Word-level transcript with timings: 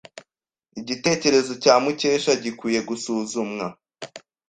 Igitekerezo 0.79 1.51
cya 1.63 1.73
Mukesha 1.83 2.31
gikwiye 2.43 2.79
gusuzumwa. 2.89 3.65